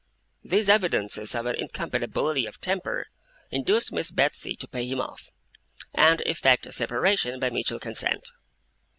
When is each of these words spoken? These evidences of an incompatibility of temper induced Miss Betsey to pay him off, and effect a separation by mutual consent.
These 0.43 0.67
evidences 0.67 1.35
of 1.35 1.45
an 1.45 1.53
incompatibility 1.55 2.47
of 2.47 2.59
temper 2.59 3.05
induced 3.51 3.91
Miss 3.93 4.09
Betsey 4.09 4.55
to 4.55 4.67
pay 4.67 4.83
him 4.87 4.99
off, 4.99 5.29
and 5.93 6.21
effect 6.21 6.65
a 6.65 6.71
separation 6.71 7.39
by 7.39 7.51
mutual 7.51 7.77
consent. 7.77 8.31